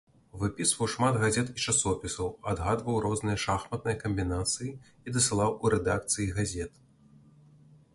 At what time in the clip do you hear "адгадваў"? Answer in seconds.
2.53-2.99